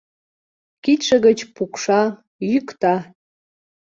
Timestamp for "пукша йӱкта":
1.55-2.95